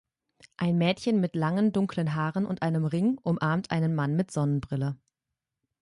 [0.57, 4.97] Ein Mädchen mit langen dunklen Haaren und einem Ring umarmt einen Mann mit Sonnenbrille